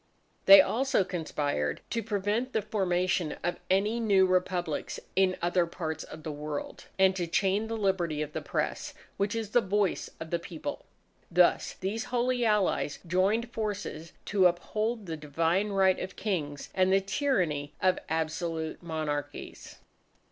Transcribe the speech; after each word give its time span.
They 0.47 0.61
also 0.61 1.03
conspired 1.03 1.81
to 1.91 2.01
prevent 2.01 2.53
the 2.53 2.63
formation 2.63 3.33
of 3.43 3.59
any 3.69 3.99
new 3.99 4.25
Republics 4.25 4.99
in 5.15 5.37
other 5.43 5.67
parts 5.67 6.03
of 6.03 6.23
the 6.23 6.31
World, 6.31 6.85
and 6.97 7.15
to 7.15 7.27
chain 7.27 7.67
the 7.67 7.77
liberty 7.77 8.23
of 8.23 8.33
the 8.33 8.41
Press, 8.41 8.95
which 9.17 9.35
is 9.35 9.51
the 9.51 9.61
Voice 9.61 10.09
of 10.19 10.31
the 10.31 10.39
People. 10.39 10.87
Thus 11.29 11.73
these 11.75 12.05
Holy 12.05 12.43
Allies 12.43 12.97
joined 13.05 13.51
forces 13.53 14.13
to 14.25 14.47
uphold 14.47 15.05
the 15.05 15.17
divine 15.17 15.69
right 15.69 15.99
of 15.99 16.15
Kings 16.15 16.71
and 16.73 16.91
the 16.91 16.99
tyranny 16.99 17.75
of 17.79 17.99
absolute 18.09 18.81
monarchies. 18.81 19.75